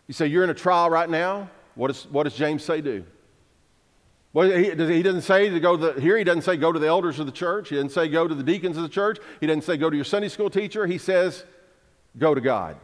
[0.07, 1.51] You say, You're in a trial right now?
[1.74, 3.05] What, is, what does James say do?
[4.33, 6.79] Well, he, he doesn't say to go to the, here, he doesn't say go to
[6.79, 7.70] the elders of the church.
[7.70, 9.18] He doesn't say go to the deacons of the church.
[9.40, 10.87] He doesn't say go to your Sunday school teacher.
[10.87, 11.44] He says
[12.18, 12.77] go to God.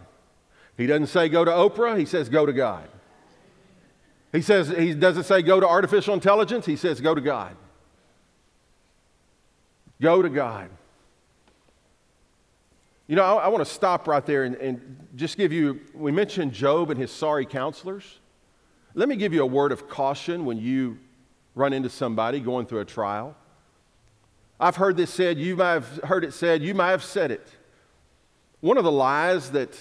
[0.77, 1.99] He doesn't say go to Oprah.
[1.99, 2.89] He says go to God.
[4.35, 7.57] He says, he doesn't say go to artificial intelligence, he says go to God.
[10.03, 10.71] Go to God.
[13.07, 16.11] You know, I, I want to stop right there and, and just give you, we
[16.11, 18.19] mentioned Job and his sorry counselors.
[18.95, 20.99] Let me give you a word of caution when you
[21.55, 23.37] run into somebody going through a trial.
[24.59, 27.47] I've heard this said, you might have heard it said, you might have said it.
[28.61, 29.79] One of the lies that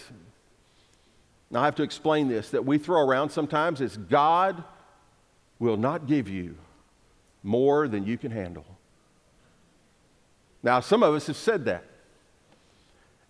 [1.54, 4.64] now, I have to explain this that we throw around sometimes is God
[5.60, 6.58] will not give you
[7.44, 8.66] more than you can handle.
[10.64, 11.86] Now, some of us have said that.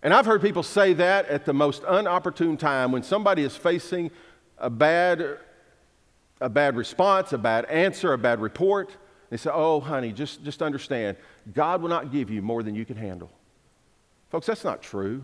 [0.02, 4.10] And I've heard people say that at the most unopportune time when somebody is facing
[4.56, 5.36] a bad,
[6.40, 8.96] a bad response, a bad answer, a bad report.
[9.28, 11.18] They say, oh, honey, just, just understand,
[11.52, 13.30] God will not give you more than you can handle.
[14.30, 15.22] Folks, that's not true.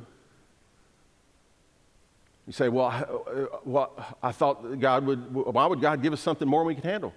[2.50, 6.48] You say, well, uh, well, I thought God would, why would God give us something
[6.48, 7.14] more than we can handle?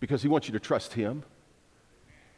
[0.00, 1.24] Because He wants you to trust Him.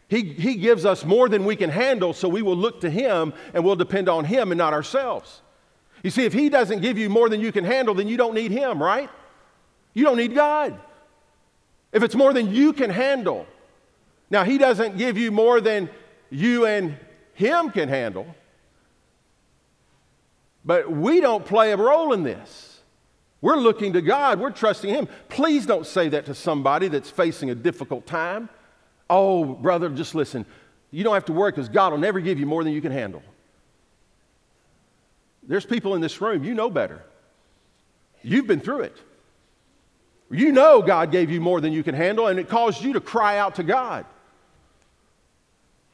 [0.09, 3.35] He, he gives us more than we can handle, so we will look to Him
[3.55, 5.43] and we'll depend on Him and not ourselves.
[6.03, 8.35] You see, if He doesn't give you more than you can handle, then you don't
[8.35, 9.09] need Him, right?
[9.93, 10.77] You don't need God.
[11.93, 13.47] If it's more than you can handle,
[14.29, 15.89] now He doesn't give you more than
[16.31, 16.97] you and
[17.35, 18.27] Him can handle,
[20.65, 22.81] but we don't play a role in this.
[23.41, 25.09] We're looking to God, we're trusting Him.
[25.29, 28.49] Please don't say that to somebody that's facing a difficult time.
[29.11, 30.47] Oh, brother, just listen.
[30.91, 32.93] You don't have to worry because God will never give you more than you can
[32.93, 33.23] handle.
[35.43, 37.03] There's people in this room, you know better.
[38.23, 38.97] You've been through it.
[40.31, 43.01] You know God gave you more than you can handle, and it caused you to
[43.01, 44.07] cry out to God.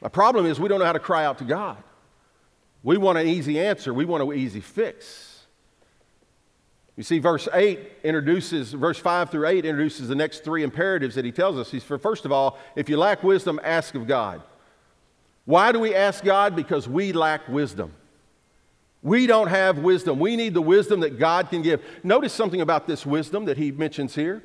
[0.01, 1.83] My problem is we don't know how to cry out to God.
[2.83, 5.27] We want an easy answer, we want an easy fix.
[6.97, 11.25] You see, verse 8 introduces, verse 5 through 8 introduces the next three imperatives that
[11.25, 11.71] he tells us.
[11.71, 14.43] He's for, first of all, if you lack wisdom, ask of God.
[15.47, 16.55] Why do we ask God?
[16.55, 17.93] Because we lack wisdom.
[19.03, 20.19] We don't have wisdom.
[20.19, 21.83] We need the wisdom that God can give.
[22.05, 24.43] Notice something about this wisdom that he mentions here.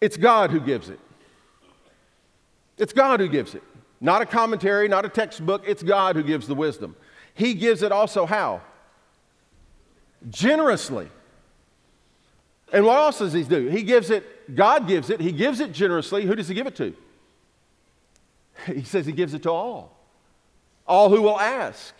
[0.00, 1.00] It's God who gives it.
[2.78, 3.62] It's God who gives it.
[4.00, 5.62] Not a commentary, not a textbook.
[5.66, 6.96] It's God who gives the wisdom.
[7.34, 8.62] He gives it also how?
[10.30, 11.08] generously.
[12.72, 13.68] And what else does he do?
[13.68, 16.24] He gives it, God gives it, he gives it generously.
[16.24, 16.94] Who does he give it to?
[18.66, 19.96] He says he gives it to all,
[20.86, 21.94] all who will ask.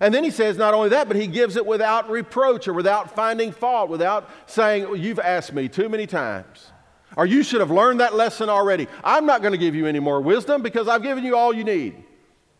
[0.00, 3.14] And then he says not only that, but he gives it without reproach or without
[3.14, 6.70] finding fault, without saying, well, You've asked me too many times.
[7.16, 8.86] Or you should have learned that lesson already.
[9.02, 11.64] I'm not going to give you any more wisdom because I've given you all you
[11.64, 11.94] need.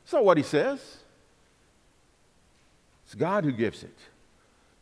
[0.02, 0.80] That's not what he says.
[3.04, 3.96] It's God who gives it.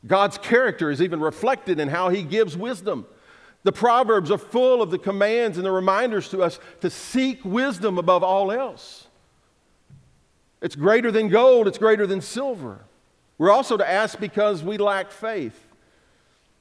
[0.06, 3.06] God's character is even reflected in how he gives wisdom.
[3.64, 7.98] The Proverbs are full of the commands and the reminders to us to seek wisdom
[7.98, 9.08] above all else.
[10.60, 12.80] It's greater than gold, it's greater than silver.
[13.38, 15.58] We're also to ask because we lack faith.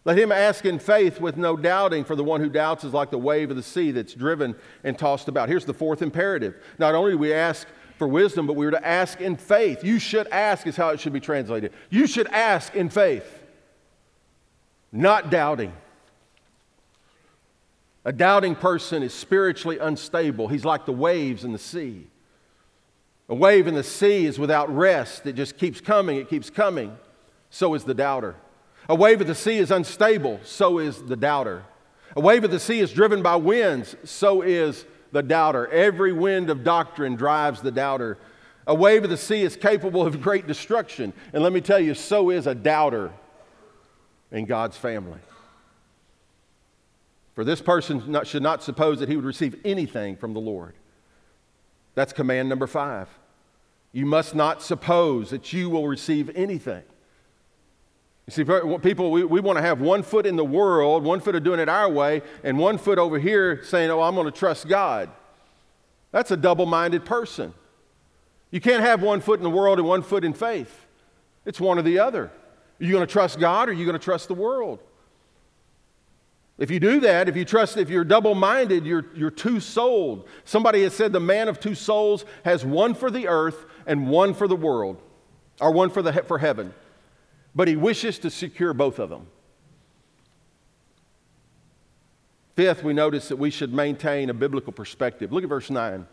[0.06, 3.10] Let him ask in faith with no doubting, for the one who doubts is like
[3.10, 5.48] the wave of the sea that's driven and tossed about.
[5.48, 6.56] Here's the fourth imperative.
[6.78, 9.84] Not only do we ask for wisdom, but we were to ask in faith.
[9.84, 11.72] You should ask, is how it should be translated.
[11.90, 13.44] You should ask in faith,
[14.92, 15.72] not doubting.
[18.04, 20.50] A doubting person is spiritually unstable.
[20.50, 22.08] He's like the waves in the sea.
[23.30, 26.98] A wave in the sea is without rest, it just keeps coming, it keeps coming.
[27.50, 28.36] So is the doubter.
[28.90, 31.64] A wave of the sea is unstable, so is the doubter.
[32.16, 35.68] A wave of the sea is driven by winds, so is the doubter.
[35.68, 38.18] Every wind of doctrine drives the doubter.
[38.68, 41.14] A wave of the sea is capable of great destruction.
[41.34, 43.12] And let me tell you, so is a doubter
[44.32, 45.20] in God's family.
[47.36, 50.76] For this person not, should not suppose that he would receive anything from the Lord.
[51.96, 53.08] That's command number five.
[53.92, 56.84] You must not suppose that you will receive anything.
[58.28, 58.44] You see,
[58.80, 61.60] people, we, we want to have one foot in the world, one foot of doing
[61.60, 65.10] it our way, and one foot over here saying, oh, I'm going to trust God.
[66.12, 67.54] That's a double minded person.
[68.50, 70.86] You can't have one foot in the world and one foot in faith,
[71.46, 72.26] it's one or the other.
[72.80, 74.80] Are you going to trust God or are you going to trust the world?
[76.58, 80.28] If you do that, if you trust, if you're double minded, you're, you're two souled.
[80.46, 84.34] Somebody has said the man of two souls has one for the earth and one
[84.34, 85.02] for the world,
[85.60, 86.74] or one for, the, for heaven
[87.56, 89.28] but he wishes to secure both of them.
[92.56, 95.32] Fifth, we notice that we should maintain a biblical perspective.
[95.32, 96.06] Look at verse 9.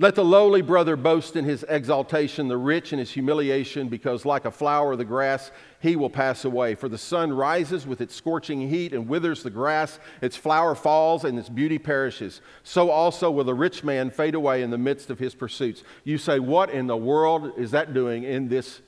[0.00, 4.46] Let the lowly brother boast in his exaltation, the rich in his humiliation, because like
[4.46, 6.74] a flower of the grass, he will pass away.
[6.74, 11.24] For the sun rises with its scorching heat and withers the grass, its flower falls,
[11.24, 12.40] and its beauty perishes.
[12.62, 15.84] So also will the rich man fade away in the midst of his pursuits.
[16.02, 18.80] You say, What in the world is that doing in this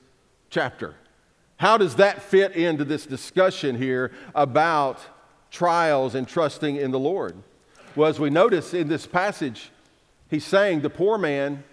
[0.53, 0.93] chapter.
[1.57, 4.99] How does that fit into this discussion here about
[5.49, 7.35] trials and trusting in the Lord?
[7.95, 9.71] Well, as we notice in this passage,
[10.29, 11.63] he's saying the poor man,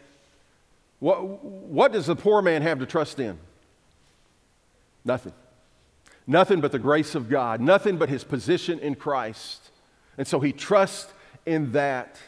[0.98, 3.38] what, what does the poor man have to trust in?
[5.04, 5.32] Nothing.
[6.26, 9.70] Nothing but the grace of God, nothing but his position in Christ.
[10.16, 11.12] And so he trusts
[11.44, 12.18] in that.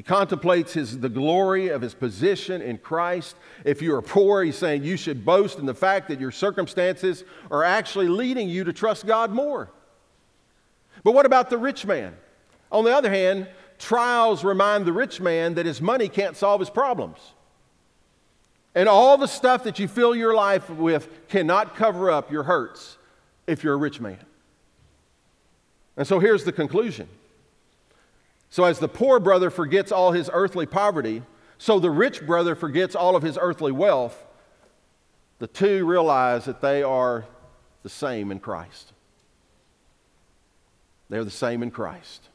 [0.00, 3.36] He contemplates his, the glory of his position in Christ.
[3.66, 7.22] If you are poor, he's saying you should boast in the fact that your circumstances
[7.50, 9.70] are actually leading you to trust God more.
[11.04, 12.16] But what about the rich man?
[12.72, 13.46] On the other hand,
[13.78, 17.18] trials remind the rich man that his money can't solve his problems.
[18.74, 22.96] And all the stuff that you fill your life with cannot cover up your hurts
[23.46, 24.24] if you're a rich man.
[25.98, 27.06] And so here's the conclusion.
[28.50, 31.22] So, as the poor brother forgets all his earthly poverty,
[31.56, 34.24] so the rich brother forgets all of his earthly wealth.
[35.38, 37.24] The two realize that they are
[37.82, 38.92] the same in Christ.
[41.08, 42.28] They're the same in Christ.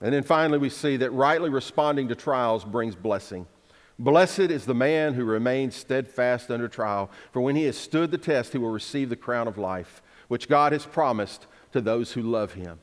[0.00, 3.46] And then finally, we see that rightly responding to trials brings blessing.
[3.98, 8.18] Blessed is the man who remains steadfast under trial, for when he has stood the
[8.18, 12.20] test, he will receive the crown of life, which God has promised to those who
[12.20, 12.78] love him.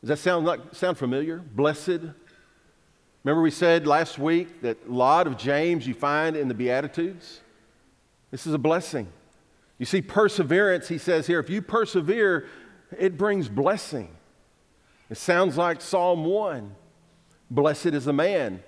[0.00, 1.38] Does that sound, like, sound familiar?
[1.38, 2.00] Blessed.
[3.24, 7.40] Remember, we said last week that a lot of James you find in the Beatitudes?
[8.30, 9.08] This is a blessing.
[9.78, 12.46] You see, perseverance, he says here, if you persevere,
[12.96, 14.08] it brings blessing.
[15.10, 16.74] It sounds like Psalm 1.
[17.50, 18.62] Blessed is the man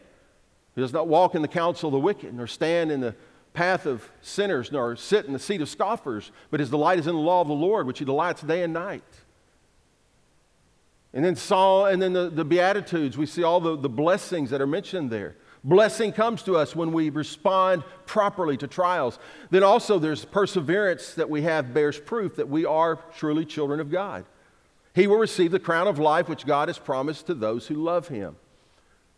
[0.75, 3.15] who does not walk in the counsel of the wicked, nor stand in the
[3.53, 7.15] path of sinners, nor sit in the seat of scoffers, but his delight is in
[7.15, 9.03] the law of the Lord, which he delights day and night.
[11.13, 14.61] And then Saul, and then the, the Beatitudes, we see all the, the blessings that
[14.61, 15.37] are mentioned there.
[15.63, 19.19] Blessing comes to us when we respond properly to trials.
[19.51, 23.91] Then also there's perseverance that we have bears proof that we are truly children of
[23.91, 24.25] God.
[24.95, 28.09] He will receive the crown of life which God has promised to those who love
[28.09, 28.37] him.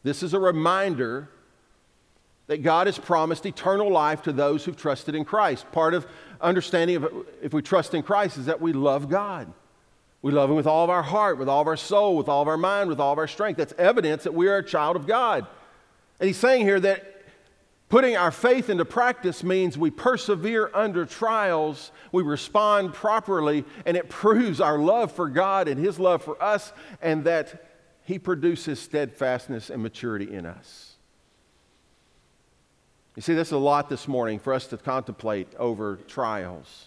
[0.03, 1.29] This is a reminder
[2.49, 5.71] that God has promised eternal life to those who've trusted in Christ.
[5.71, 6.07] Part of
[6.41, 9.53] understanding of if we trust in Christ is that we love God.
[10.23, 12.43] We love Him with all of our heart, with all of our soul, with all
[12.43, 13.59] of our mind, with all of our strength.
[13.59, 15.47] That's evidence that we are a child of God.
[16.21, 17.25] And He's saying here that
[17.89, 24.09] putting our faith into practice means we persevere under trials, we respond properly, and it
[24.09, 27.69] proves our love for God and His love for us, and that
[28.05, 30.91] He produces steadfastness and maturity in us.
[33.17, 36.87] You see, there's a lot this morning for us to contemplate over trials.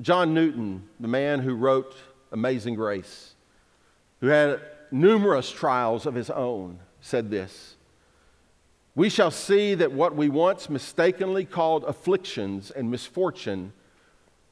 [0.00, 1.94] John Newton, the man who wrote
[2.34, 3.36] Amazing Grace,
[4.20, 4.60] who had
[4.90, 7.76] numerous trials of his own, said this
[8.96, 13.72] We shall see that what we once mistakenly called afflictions and misfortune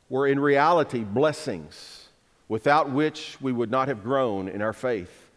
[0.09, 2.09] were in reality blessings,
[2.49, 5.30] without which we would not have grown in our faith.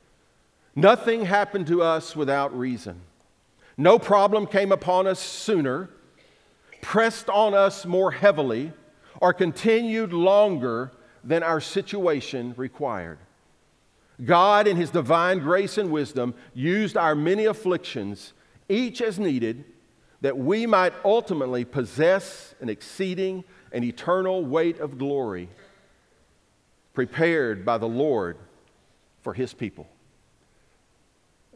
[0.76, 3.02] Nothing happened to us without reason.
[3.76, 5.90] No problem came upon us sooner,
[6.84, 8.72] pressed on us more heavily,
[9.20, 10.92] or continued longer
[11.26, 13.18] than our situation required.
[14.24, 18.34] God, in His divine grace and wisdom, used our many afflictions,
[18.70, 19.66] each as needed,
[20.22, 25.50] that we might ultimately possess an exceeding and eternal weight of glory
[26.94, 28.38] prepared by the Lord
[29.22, 29.88] for His people.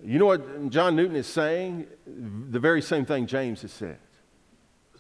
[0.04, 1.88] You know what John Newton is saying?
[2.06, 4.00] The very same thing James has said.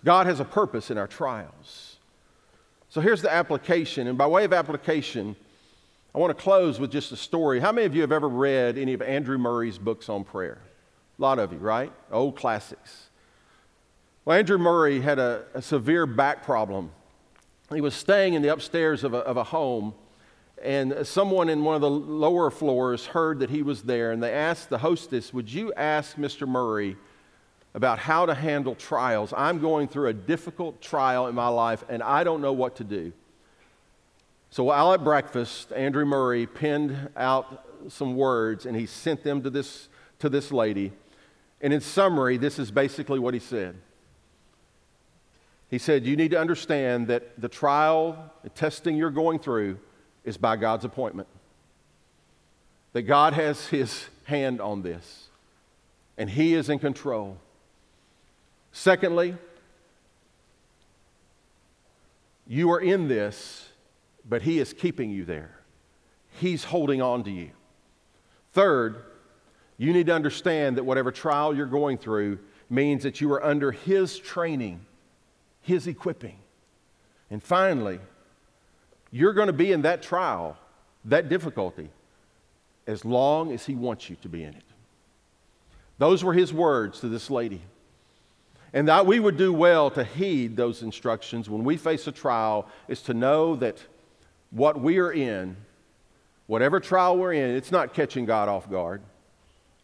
[0.04, 1.89] God has a purpose in our trials.
[2.90, 4.08] So here's the application.
[4.08, 5.36] And by way of application,
[6.14, 7.60] I want to close with just a story.
[7.60, 10.60] How many of you have ever read any of Andrew Murray's books on prayer?
[11.18, 11.92] A lot of you, right?
[12.12, 13.10] Old classics.
[14.26, 16.92] Well, Andrew Murray had a, a severe back problem.
[17.74, 19.94] He was staying in the upstairs of a, of a home
[20.62, 24.34] and someone in one of the lower floors heard that he was there, and they
[24.34, 26.48] asked the hostess, Would you ask Mr.
[26.48, 26.98] Murray
[27.74, 29.34] about how to handle trials?
[29.36, 32.84] I'm going through a difficult trial in my life, and I don't know what to
[32.84, 33.14] do.
[34.52, 39.50] So while at breakfast, Andrew Murray penned out some words and he sent them to
[39.50, 39.88] this,
[40.20, 40.92] to this lady.
[41.62, 43.76] And in summary, this is basically what he said.
[45.70, 49.80] He said, You need to understand that the trial, the testing you're going through,
[50.24, 51.28] is by God's appointment.
[52.94, 55.28] That God has his hand on this,
[56.18, 57.38] and he is in control.
[58.80, 59.36] Secondly,
[62.48, 63.68] you are in this,
[64.24, 65.60] but he is keeping you there.
[66.40, 67.50] He's holding on to you.
[68.54, 69.04] Third,
[69.78, 73.74] you need to understand that whatever trial you're going through means that you are under
[73.74, 74.80] his training,
[75.62, 76.38] his equipping.
[77.30, 78.00] And finally,
[79.12, 80.56] you're going to be in that trial,
[81.04, 81.90] that difficulty,
[82.88, 84.64] as long as He wants you to be in it.
[85.98, 87.60] Those were His words to this lady.
[88.74, 92.68] And that we would do well to heed those instructions when we face a trial
[92.88, 93.78] is to know that
[94.52, 95.58] what we are in,
[96.48, 99.02] whatever trial we're in, it's not catching God off guard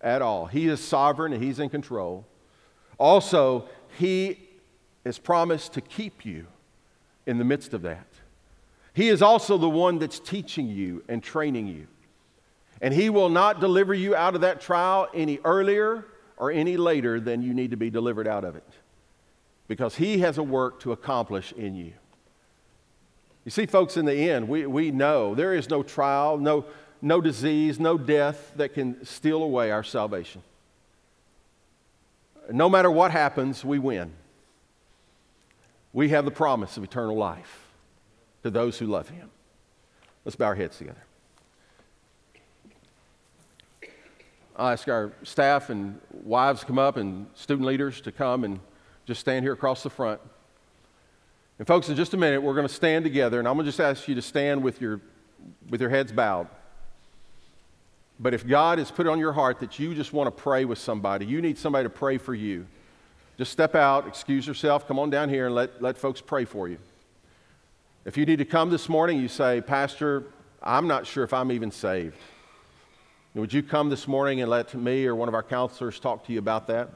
[0.01, 0.45] at all.
[0.45, 2.25] He is sovereign and He's in control.
[2.99, 3.67] Also,
[3.97, 4.39] He
[5.03, 6.45] has promised to keep you
[7.25, 8.07] in the midst of that.
[8.93, 11.87] He is also the one that's teaching you and training you.
[12.81, 16.05] And He will not deliver you out of that trial any earlier
[16.37, 18.67] or any later than you need to be delivered out of it.
[19.67, 21.93] Because He has a work to accomplish in you.
[23.45, 26.65] You see, folks, in the end, we, we know there is no trial, no,
[27.01, 30.41] no disease, no death that can steal away our salvation.
[32.51, 34.11] No matter what happens, we win.
[35.93, 37.65] We have the promise of eternal life
[38.43, 39.29] to those who love Him.
[40.25, 41.03] Let's bow our heads together.
[44.57, 48.59] I'll ask our staff and wives to come up and student leaders to come and
[49.05, 50.21] just stand here across the front.
[51.59, 53.69] And, folks, in just a minute, we're going to stand together, and I'm going to
[53.69, 55.01] just ask you to stand with your,
[55.69, 56.47] with your heads bowed.
[58.19, 60.63] But if God has put it on your heart that you just want to pray
[60.65, 62.65] with somebody, you need somebody to pray for you,
[63.37, 66.69] just step out, excuse yourself, come on down here, and let, let folks pray for
[66.69, 66.77] you.
[68.05, 70.23] If you need to come this morning, you say, Pastor,
[70.63, 72.17] I'm not sure if I'm even saved.
[73.35, 76.31] Would you come this morning and let me or one of our counselors talk to
[76.31, 76.89] you about that?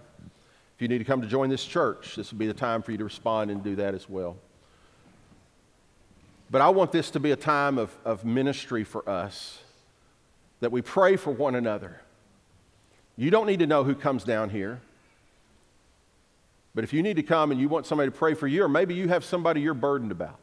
[0.73, 2.93] If you need to come to join this church, this would be the time for
[2.93, 4.37] you to respond and do that as well.
[6.49, 9.59] But I want this to be a time of, of ministry for us,
[10.61, 11.99] that we pray for one another.
[13.17, 14.79] You don't need to know who comes down here.
[16.73, 18.69] But if you need to come and you want somebody to pray for you, or
[18.69, 20.39] maybe you have somebody you're burdened about.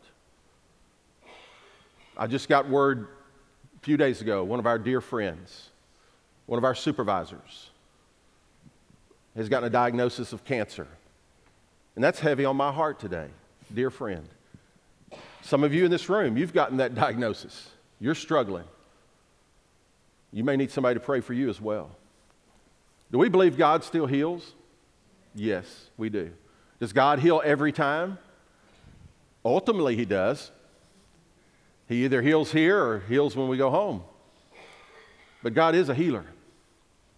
[2.19, 3.09] I just got word
[3.79, 5.71] a few days ago, one of our dear friends,
[6.47, 7.71] one of our supervisors,
[9.35, 10.87] has gotten a diagnosis of cancer.
[11.95, 13.29] And that's heavy on my heart today,
[13.75, 14.29] dear friend.
[15.43, 17.71] Some of you in this room, you've gotten that diagnosis.
[18.01, 18.65] You're struggling.
[20.33, 21.91] You may need somebody to pray for you as well.
[23.11, 24.55] Do we believe God still heals?
[25.35, 26.33] Yes, we do.
[26.81, 28.19] Does God heal every time?
[29.45, 30.51] Ultimately, He does.
[31.89, 34.03] He either heals here or heals when we go home.
[35.43, 36.25] But God is a healer.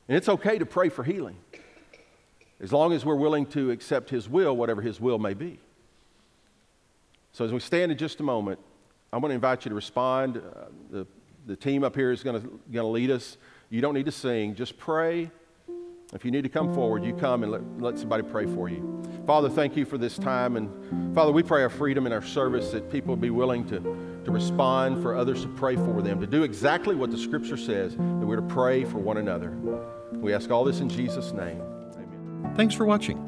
[0.09, 1.37] And it's okay to pray for healing
[2.61, 5.61] as long as we're willing to accept His will, whatever His will may be.
[7.33, 8.59] So, as we stand in just a moment,
[9.13, 10.39] I'm going to invite you to respond.
[10.39, 11.07] Uh, the,
[11.47, 13.37] the team up here is going to, going to lead us.
[13.71, 15.31] You don't need to sing, just pray.
[16.15, 19.03] If you need to come forward, you come and let, let somebody pray for you.
[19.27, 20.57] Father, thank you for this time.
[20.57, 23.79] And Father, we pray our freedom and our service that people be willing to,
[24.25, 27.95] to respond, for others to pray for them, to do exactly what the scripture says,
[27.95, 29.55] that we're to pray for one another.
[30.13, 31.61] We ask all this in Jesus' name.
[31.61, 32.53] Amen.
[32.57, 33.25] Thanks for watching.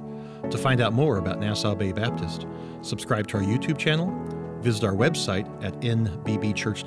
[0.51, 2.47] To find out more about Nassau Bay Baptist,
[2.83, 4.11] subscribe to our YouTube channel,
[4.61, 6.87] visit our website at nbbchurch.com